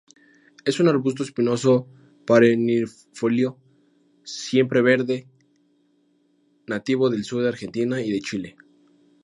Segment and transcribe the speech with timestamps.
[0.65, 1.87] Es un arbusto espinoso
[2.25, 3.59] perennifolio,
[4.23, 5.27] siempreverde
[6.65, 8.55] nativo del sur de Argentina y de Chile.